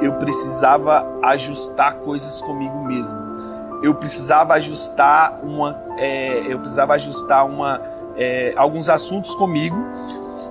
eu 0.00 0.14
precisava 0.14 1.06
ajustar 1.22 1.94
coisas 1.96 2.40
comigo 2.40 2.84
mesmo. 2.84 3.18
Eu 3.82 3.94
precisava 3.94 4.54
ajustar 4.54 5.40
uma, 5.42 5.80
é, 5.96 6.42
eu 6.46 6.58
precisava 6.58 6.94
ajustar 6.94 7.46
uma, 7.46 7.80
é, 8.16 8.52
alguns 8.56 8.88
assuntos 8.88 9.34
comigo 9.34 9.76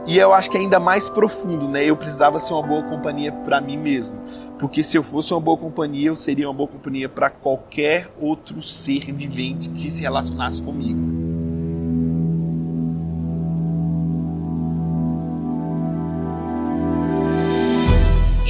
e 0.07 0.17
eu 0.17 0.33
acho 0.33 0.49
que 0.49 0.57
é 0.57 0.59
ainda 0.59 0.79
mais 0.79 1.07
profundo, 1.07 1.67
né? 1.67 1.85
Eu 1.85 1.95
precisava 1.95 2.39
ser 2.39 2.53
uma 2.53 2.63
boa 2.63 2.81
companhia 2.83 3.31
para 3.31 3.61
mim 3.61 3.77
mesmo, 3.77 4.17
porque 4.57 4.81
se 4.81 4.97
eu 4.97 5.03
fosse 5.03 5.31
uma 5.33 5.39
boa 5.39 5.57
companhia, 5.57 6.07
eu 6.07 6.15
seria 6.15 6.47
uma 6.47 6.53
boa 6.53 6.67
companhia 6.67 7.07
para 7.07 7.29
qualquer 7.29 8.07
outro 8.19 8.61
ser 8.63 9.13
vivente 9.13 9.69
que 9.69 9.91
se 9.91 10.01
relacionasse 10.01 10.63
comigo. 10.63 11.18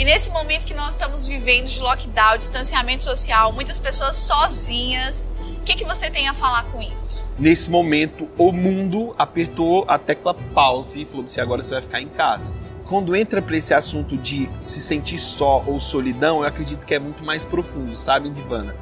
Nesse 0.03 0.29
momento 0.29 0.65
que 0.65 0.73
nós 0.73 0.93
estamos 0.93 1.27
vivendo 1.27 1.67
de 1.67 1.79
lockdown, 1.79 2.37
distanciamento 2.37 3.03
social, 3.03 3.51
muitas 3.51 3.79
pessoas 3.79 4.15
sozinhas, 4.15 5.31
o 5.57 5.61
que, 5.61 5.75
que 5.75 5.85
você 5.85 6.09
tem 6.09 6.27
a 6.27 6.33
falar 6.33 6.63
com 6.71 6.81
isso? 6.81 7.25
Nesse 7.37 7.69
momento, 7.69 8.27
o 8.37 8.51
mundo 8.51 9.13
apertou 9.17 9.85
a 9.87 9.97
tecla 9.97 10.33
pause 10.33 11.01
e 11.01 11.05
falou 11.05 11.25
assim: 11.25 11.41
agora 11.41 11.61
você 11.61 11.73
vai 11.73 11.81
ficar 11.81 12.01
em 12.01 12.07
casa. 12.09 12.43
Quando 12.85 13.15
entra 13.15 13.41
para 13.41 13.55
esse 13.55 13.73
assunto 13.73 14.17
de 14.17 14.49
se 14.59 14.81
sentir 14.81 15.19
só 15.19 15.63
ou 15.67 15.79
solidão, 15.79 16.39
eu 16.39 16.45
acredito 16.45 16.85
que 16.85 16.95
é 16.95 16.99
muito 16.99 17.23
mais 17.23 17.45
profundo, 17.45 17.95
sabe, 17.95 18.29
Divana? 18.29 18.75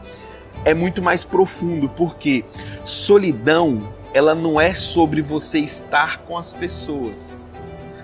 É 0.64 0.74
muito 0.74 1.02
mais 1.02 1.24
profundo, 1.24 1.90
porque 1.90 2.46
solidão, 2.86 3.94
ela 4.14 4.34
não 4.34 4.60
é 4.60 4.74
sobre 4.74 5.22
você 5.22 5.60
estar 5.60 6.20
com 6.20 6.38
as 6.38 6.54
pessoas 6.54 7.47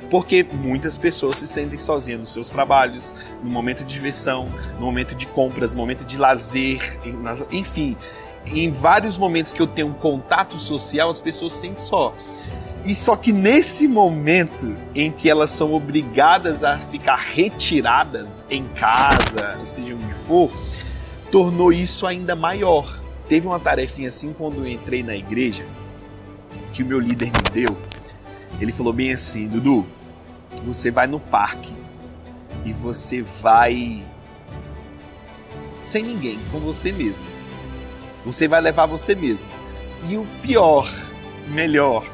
porque 0.09 0.43
muitas 0.43 0.97
pessoas 0.97 1.37
se 1.37 1.47
sentem 1.47 1.77
sozinhas 1.77 2.19
nos 2.19 2.33
seus 2.33 2.49
trabalhos, 2.49 3.13
no 3.43 3.49
momento 3.49 3.83
de 3.83 3.93
diversão, 3.93 4.47
no 4.79 4.85
momento 4.85 5.15
de 5.15 5.25
compras, 5.27 5.71
no 5.71 5.77
momento 5.77 6.05
de 6.05 6.17
lazer, 6.17 6.99
enfim, 7.51 7.97
em 8.45 8.71
vários 8.71 9.17
momentos 9.17 9.53
que 9.53 9.61
eu 9.61 9.67
tenho 9.67 9.87
um 9.87 9.93
contato 9.93 10.57
social, 10.57 11.09
as 11.09 11.21
pessoas 11.21 11.53
se 11.53 11.61
sentem 11.61 11.77
só. 11.77 12.13
E 12.85 12.93
só 12.93 13.15
que 13.15 13.31
nesse 13.31 13.87
momento 13.87 14.75
em 14.93 15.09
que 15.09 15.29
elas 15.29 15.51
são 15.51 15.73
obrigadas 15.73 16.65
a 16.65 16.77
ficar 16.77 17.15
retiradas 17.15 18.45
em 18.49 18.65
casa, 18.69 19.57
ou 19.59 19.65
seja, 19.65 19.95
onde 19.95 20.13
for, 20.13 20.51
tornou 21.31 21.71
isso 21.71 22.05
ainda 22.05 22.35
maior. 22.35 22.99
Teve 23.29 23.47
uma 23.47 23.59
tarefinha 23.59 24.09
assim 24.09 24.33
quando 24.33 24.57
eu 24.57 24.67
entrei 24.67 25.01
na 25.01 25.15
igreja, 25.15 25.65
que 26.73 26.83
o 26.83 26.85
meu 26.85 26.99
líder 26.99 27.27
me 27.27 27.61
deu. 27.65 27.77
Ele 28.63 28.71
falou 28.71 28.93
bem 28.93 29.11
assim, 29.11 29.45
Dudu, 29.45 29.85
você 30.63 30.89
vai 30.89 31.05
no 31.05 31.19
parque 31.19 31.73
e 32.63 32.71
você 32.71 33.21
vai 33.21 34.01
sem 35.81 36.01
ninguém, 36.01 36.39
com 36.49 36.61
você 36.61 36.89
mesmo. 36.93 37.25
Você 38.23 38.47
vai 38.47 38.61
levar 38.61 38.85
você 38.85 39.15
mesmo. 39.15 39.49
E 40.07 40.15
o 40.15 40.25
pior, 40.41 40.89
melhor, 41.49 42.07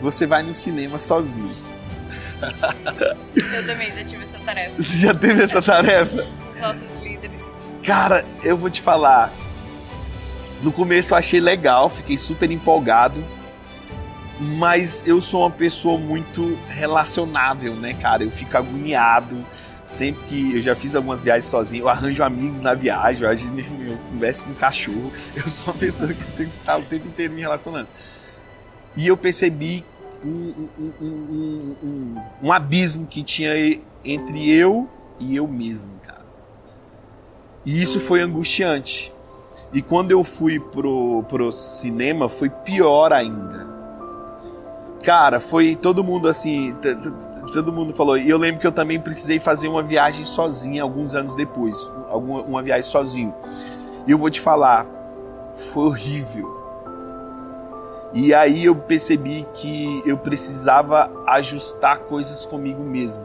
você 0.00 0.26
vai 0.26 0.42
no 0.42 0.52
cinema 0.52 0.98
sozinho. 0.98 1.54
Eu 3.36 3.64
também 3.64 3.92
já 3.92 4.02
tive 4.02 4.24
essa 4.24 4.38
tarefa. 4.38 4.82
Você 4.82 4.96
já 4.96 5.14
teve 5.14 5.42
essa 5.44 5.62
tarefa? 5.62 6.26
Os 6.48 6.58
nossos 6.58 6.96
líderes. 6.96 7.54
Cara, 7.84 8.24
eu 8.42 8.56
vou 8.56 8.68
te 8.68 8.80
falar. 8.80 9.32
No 10.64 10.72
começo 10.72 11.14
eu 11.14 11.18
achei 11.18 11.38
legal, 11.38 11.88
fiquei 11.88 12.18
super 12.18 12.50
empolgado 12.50 13.24
mas 14.40 15.02
eu 15.06 15.20
sou 15.20 15.40
uma 15.40 15.50
pessoa 15.50 15.98
muito 15.98 16.58
relacionável, 16.68 17.74
né, 17.74 17.94
cara? 17.94 18.24
Eu 18.24 18.30
fico 18.30 18.56
agoniado 18.56 19.36
sempre 19.84 20.24
que 20.24 20.56
eu 20.56 20.62
já 20.62 20.74
fiz 20.74 20.94
algumas 20.94 21.22
viagens 21.22 21.44
sozinho, 21.44 21.84
eu 21.84 21.88
arranjo 21.88 22.22
amigos 22.22 22.62
na 22.62 22.74
viagem, 22.74 23.24
eu, 23.24 23.32
eu 23.86 23.98
converso 24.10 24.44
com 24.44 24.50
um 24.50 24.54
cachorro, 24.54 25.12
eu 25.36 25.48
sou 25.48 25.72
uma 25.72 25.78
pessoa 25.78 26.12
que 26.12 26.24
tem 26.32 26.48
que 26.48 26.56
estar 26.56 26.78
o 26.78 26.82
tempo 26.82 27.08
inteiro 27.08 27.34
me 27.34 27.40
relacionando. 27.40 27.88
E 28.96 29.06
eu 29.06 29.16
percebi 29.16 29.84
um, 30.24 30.68
um, 30.78 30.92
um, 31.00 31.76
um, 31.82 32.22
um 32.44 32.52
abismo 32.52 33.06
que 33.06 33.22
tinha 33.22 33.52
entre 34.04 34.50
eu 34.50 34.88
e 35.18 35.36
eu 35.36 35.46
mesmo, 35.46 35.92
cara. 36.06 36.24
E 37.64 37.80
isso 37.80 38.00
foi 38.00 38.20
angustiante. 38.20 39.12
E 39.72 39.80
quando 39.80 40.10
eu 40.10 40.22
fui 40.22 40.60
pro, 40.60 41.24
pro 41.24 41.50
cinema, 41.50 42.28
foi 42.28 42.50
pior 42.50 43.12
ainda 43.12 43.71
Cara, 45.02 45.40
foi 45.40 45.74
todo 45.74 46.04
mundo 46.04 46.28
assim, 46.28 46.74
todo 47.52 47.72
mundo 47.72 47.92
falou. 47.92 48.16
E 48.16 48.30
eu 48.30 48.38
lembro 48.38 48.60
que 48.60 48.66
eu 48.66 48.72
também 48.72 49.00
precisei 49.00 49.40
fazer 49.40 49.66
uma 49.66 49.82
viagem 49.82 50.24
sozinha 50.24 50.82
alguns 50.82 51.14
anos 51.16 51.34
depois, 51.34 51.76
alguma 52.08 52.42
uma 52.42 52.62
viagem 52.62 52.88
sozinho. 52.88 53.34
E 54.06 54.12
eu 54.12 54.18
vou 54.18 54.30
te 54.30 54.40
falar, 54.40 54.86
foi 55.54 55.86
horrível. 55.86 56.62
E 58.14 58.32
aí 58.32 58.64
eu 58.64 58.76
percebi 58.76 59.46
que 59.54 60.02
eu 60.04 60.18
precisava 60.18 61.10
ajustar 61.26 61.98
coisas 62.00 62.46
comigo 62.46 62.82
mesmo. 62.82 63.24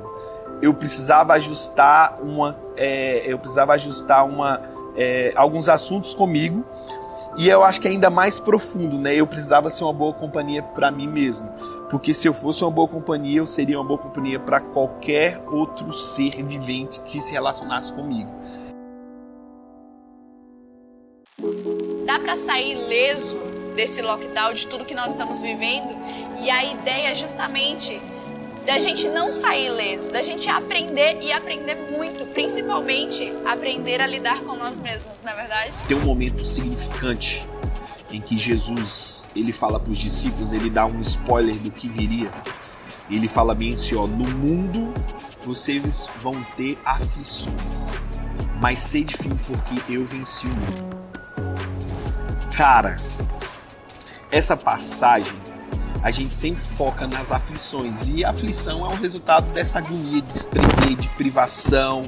Eu 0.61 0.73
precisava 0.73 1.33
ajustar 1.33 2.17
uma, 2.21 2.57
é, 2.75 3.21
eu 3.25 3.37
precisava 3.37 3.73
ajustar 3.73 4.25
uma, 4.25 4.61
é, 4.95 5.31
alguns 5.35 5.69
assuntos 5.69 6.15
comigo 6.15 6.65
e 7.37 7.47
eu 7.47 7.63
acho 7.63 7.79
que 7.79 7.87
é 7.87 7.91
ainda 7.91 8.09
mais 8.09 8.39
profundo, 8.39 8.97
né? 8.97 9.13
Eu 9.15 9.27
precisava 9.27 9.69
ser 9.69 9.83
uma 9.83 9.93
boa 9.93 10.11
companhia 10.11 10.63
para 10.63 10.89
mim 10.89 11.07
mesmo. 11.07 11.47
Porque 11.87 12.11
se 12.11 12.27
eu 12.27 12.33
fosse 12.33 12.63
uma 12.63 12.71
boa 12.71 12.87
companhia, 12.87 13.37
eu 13.37 13.47
seria 13.47 13.79
uma 13.79 13.87
boa 13.87 13.99
companhia 13.99 14.39
para 14.39 14.59
qualquer 14.59 15.39
outro 15.47 15.93
ser 15.93 16.43
vivente 16.43 16.99
que 17.01 17.21
se 17.21 17.31
relacionasse 17.31 17.93
comigo. 17.93 18.29
Dá 22.05 22.17
para 22.19 22.35
sair 22.35 22.71
ileso 22.71 23.37
desse 23.75 24.01
lockdown, 24.01 24.55
de 24.55 24.65
tudo 24.65 24.83
que 24.83 24.95
nós 24.95 25.11
estamos 25.11 25.39
vivendo? 25.39 25.95
E 26.41 26.49
a 26.49 26.65
ideia 26.65 27.11
é 27.11 27.15
justamente 27.15 28.01
da 28.67 28.77
gente 28.79 29.07
não 29.07 29.31
sair 29.31 29.67
ileso, 29.67 30.11
da 30.11 30.21
gente 30.21 30.49
aprender 30.49 31.19
e 31.21 31.31
aprender 31.31 31.75
muito, 31.89 32.25
principalmente 32.33 33.33
aprender 33.45 34.01
a 34.01 34.05
lidar 34.05 34.41
com 34.41 34.57
nós 34.57 34.77
mesmos, 34.77 35.23
não 35.23 35.31
é 35.31 35.35
verdade? 35.35 35.83
Tem 35.87 35.95
um 35.95 36.03
momento 36.03 36.45
significante 36.45 37.45
em 38.11 38.19
que 38.19 38.37
Jesus 38.37 39.25
ele 39.33 39.53
fala 39.53 39.79
para 39.79 39.89
os 39.89 39.97
discípulos, 39.97 40.51
ele 40.51 40.69
dá 40.69 40.85
um 40.85 40.99
spoiler 40.99 41.55
do 41.55 41.71
que 41.71 41.87
viria. 41.87 42.29
Ele 43.09 43.29
fala 43.29 43.55
bem 43.55 43.73
assim, 43.73 43.95
ó, 43.95 44.05
no 44.05 44.27
mundo 44.31 44.93
vocês 45.45 46.09
vão 46.21 46.45
ter 46.57 46.77
aflições, 46.83 47.87
mas 48.59 48.79
sede 48.79 49.15
firme 49.15 49.39
porque 49.47 49.93
eu 49.93 50.03
venci 50.03 50.45
o 50.45 50.49
mundo. 50.49 50.97
Cara, 52.53 52.97
essa 54.29 54.57
passagem 54.57 55.46
a 56.03 56.11
gente 56.11 56.33
sempre 56.33 56.63
foca 56.63 57.07
nas 57.07 57.31
aflições. 57.31 58.07
E 58.07 58.23
a 58.23 58.29
aflição 58.29 58.85
é 58.85 58.89
um 58.89 58.95
resultado 58.95 59.51
dessa 59.53 59.79
agonia 59.79 60.21
de 60.21 60.27
desprender, 60.27 60.95
de 60.95 61.09
privação 61.09 62.03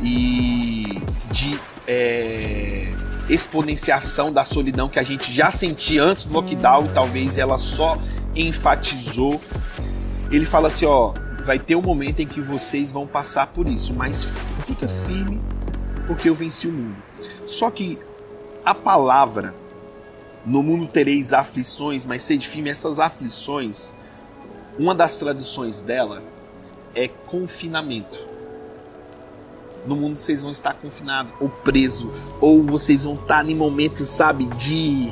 e 0.00 1.02
de 1.30 1.58
é, 1.86 2.92
exponenciação 3.28 4.32
da 4.32 4.44
solidão 4.44 4.88
que 4.88 4.98
a 4.98 5.02
gente 5.02 5.32
já 5.32 5.50
sentia 5.50 6.02
antes 6.02 6.24
do 6.24 6.34
lockdown 6.34 6.86
e 6.86 6.88
talvez 6.88 7.38
ela 7.38 7.58
só 7.58 7.98
enfatizou. 8.34 9.40
Ele 10.30 10.44
fala 10.44 10.68
assim: 10.68 10.86
ó, 10.86 11.12
vai 11.44 11.58
ter 11.58 11.76
um 11.76 11.82
momento 11.82 12.20
em 12.20 12.26
que 12.26 12.40
vocês 12.40 12.92
vão 12.92 13.06
passar 13.06 13.48
por 13.48 13.66
isso, 13.66 13.92
mas 13.94 14.28
fica 14.66 14.86
firme 14.86 15.40
porque 16.06 16.28
eu 16.28 16.34
venci 16.34 16.66
o 16.66 16.72
mundo. 16.72 16.96
Só 17.46 17.70
que 17.70 17.98
a 18.64 18.74
palavra 18.74 19.54
no 20.44 20.62
mundo 20.62 20.86
tereis 20.86 21.32
aflições, 21.32 22.04
mas 22.04 22.22
sede 22.22 22.48
firme. 22.48 22.70
Essas 22.70 22.98
aflições, 22.98 23.94
uma 24.78 24.94
das 24.94 25.18
traduções 25.18 25.82
dela 25.82 26.22
é 26.94 27.08
confinamento. 27.08 28.26
No 29.86 29.96
mundo 29.96 30.16
vocês 30.16 30.42
vão 30.42 30.50
estar 30.50 30.74
confinados 30.74 31.32
ou 31.40 31.48
preso, 31.48 32.12
ou 32.40 32.62
vocês 32.62 33.04
vão 33.04 33.14
estar 33.14 33.48
em 33.48 33.54
momentos, 33.54 34.08
sabe, 34.08 34.44
de 34.44 35.10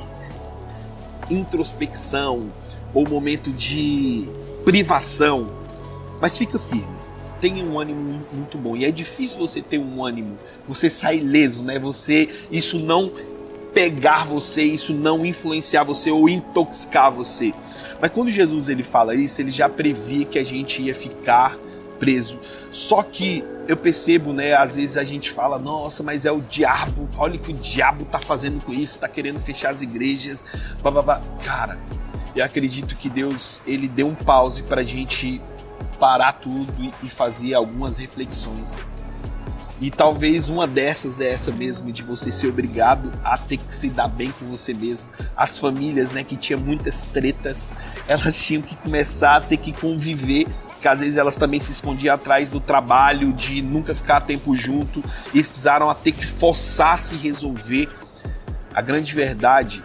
introspecção 1.31 2.53
ou 2.93 3.09
momento 3.09 3.51
de 3.53 4.29
privação. 4.65 5.51
Mas 6.21 6.37
fica 6.37 6.59
firme. 6.59 6.97
Tenha 7.41 7.63
um 7.65 7.79
ânimo 7.79 8.21
muito 8.33 8.57
bom. 8.57 8.77
E 8.77 8.85
é 8.85 8.91
difícil 8.91 9.39
você 9.39 9.61
ter 9.61 9.79
um 9.79 10.03
ânimo, 10.03 10.39
você 10.67 10.89
sair 10.89 11.21
leso, 11.21 11.63
né? 11.63 11.79
Você 11.79 12.29
isso 12.51 12.79
não 12.79 13.13
pegar 13.77 14.25
você, 14.25 14.63
isso 14.63 14.95
não 14.95 15.27
influenciar 15.27 15.85
você 15.85 16.11
ou 16.11 16.31
intoxicar 16.31 17.13
você. 17.13 17.53
Mas 18.01 18.11
quando 18.11 18.31
Jesus 18.31 18.71
ele 18.71 18.83
fala 18.83 19.15
isso, 19.15 19.39
ele 19.43 19.51
já 19.51 19.69
previa 19.69 20.25
que 20.25 20.39
a 20.39 20.45
gente 20.45 20.81
ia 20.81 20.95
ficar 20.95 21.59
preso. 21.99 22.41
Só 22.71 23.03
que 23.03 23.45
eu 23.69 23.77
percebo, 23.77 24.33
né, 24.33 24.55
às 24.55 24.77
vezes 24.77 24.97
a 24.97 25.05
gente 25.05 25.31
fala, 25.31 25.59
nossa, 25.59 26.03
mas 26.03 26.25
é 26.25 26.33
o 26.33 26.41
diabo, 26.41 27.07
olha 27.19 27.35
o 27.35 27.39
que 27.39 27.53
o 27.53 27.55
diabo 27.55 28.07
tá 28.07 28.19
fazendo 28.19 28.65
com 28.65 28.73
isso, 28.73 28.99
tá 28.99 29.09
querendo 29.09 29.39
fechar 29.39 29.69
as 29.69 29.83
igrejas, 29.83 30.47
bababá. 30.83 31.21
Cara, 31.45 31.79
eu 32.35 32.43
acredito 32.43 32.97
que 32.97 33.11
Deus, 33.11 33.61
ele 33.67 33.89
deu 33.89 34.07
um 34.07 34.15
pause 34.15 34.63
pra 34.63 34.83
gente 34.83 35.39
parar 36.01 36.33
tudo 36.33 36.75
e 37.03 37.11
fazer 37.11 37.53
algumas 37.53 37.99
reflexões. 37.99 38.75
E 39.81 39.91
talvez 39.91 40.49
uma 40.49 40.67
dessas 40.67 41.21
é 41.21 41.31
essa 41.33 41.51
mesmo, 41.51 41.93
de 41.93 42.03
você 42.03 42.33
ser 42.33 42.49
obrigado 42.49 43.13
a 43.23 43.37
ter 43.37 43.59
que 43.59 43.75
se 43.75 43.91
dar 43.91 44.09
bem 44.09 44.31
com 44.31 44.47
você 44.47 44.73
mesmo. 44.73 45.11
As 45.37 45.59
famílias, 45.59 46.13
né, 46.13 46.25
que 46.25 46.37
tinham 46.37 46.61
muitas 46.61 47.03
tretas, 47.03 47.75
elas 48.09 48.43
tinham 48.43 48.63
que 48.63 48.75
começar 48.77 49.37
a 49.37 49.41
ter 49.41 49.59
que 49.59 49.73
conviver 49.73 50.47
que 50.81 50.89
às 50.89 51.01
vezes 51.01 51.17
elas 51.17 51.37
também 51.37 51.59
se 51.59 51.73
escondiam 51.73 52.15
atrás 52.15 52.51
do 52.51 52.61
trabalho, 52.61 53.33
de 53.33 53.61
nunca 53.61 53.95
ficar 53.95 54.19
a 54.19 54.21
tempo 54.21 54.55
junto, 54.55 55.03
e 55.33 55.39
eles 55.39 55.49
precisaram 55.49 55.91
a 55.91 55.95
ter 55.95 56.13
que 56.13 56.25
forçar 56.25 56.99
se 56.99 57.17
resolver. 57.17 57.89
A 58.73 58.81
grande 58.81 59.15
verdade 59.15 59.83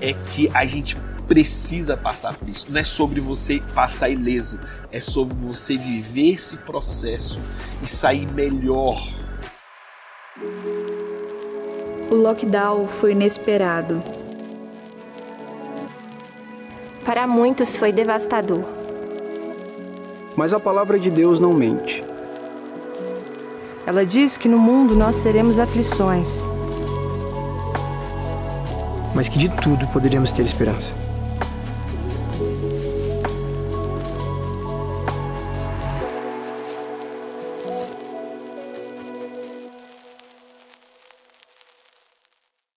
é 0.00 0.12
que 0.12 0.50
a 0.52 0.66
gente 0.66 0.96
precisa 1.28 1.96
passar 1.96 2.34
por 2.34 2.48
isso. 2.48 2.66
Não 2.70 2.80
é 2.80 2.84
sobre 2.84 3.20
você 3.20 3.62
passar 3.74 4.08
ileso, 4.08 4.58
é 4.90 5.00
sobre 5.00 5.36
você 5.36 5.76
viver 5.76 6.34
esse 6.34 6.56
processo 6.58 7.40
e 7.82 7.88
sair 7.88 8.26
melhor. 8.26 9.02
O 12.10 12.14
lockdown 12.14 12.86
foi 12.86 13.12
inesperado. 13.12 14.02
Para 17.04 17.26
muitos 17.26 17.76
foi 17.76 17.92
devastador. 17.92 18.64
Mas 20.36 20.52
a 20.52 20.60
palavra 20.60 20.98
de 20.98 21.10
Deus 21.10 21.40
não 21.40 21.52
mente. 21.52 22.04
Ela 23.86 24.04
diz 24.04 24.36
que 24.36 24.48
no 24.48 24.58
mundo 24.58 24.94
nós 24.96 25.22
teremos 25.22 25.60
aflições, 25.60 26.40
mas 29.14 29.28
que 29.28 29.38
de 29.38 29.48
tudo 29.48 29.86
poderíamos 29.88 30.32
ter 30.32 30.42
esperança. 30.42 31.05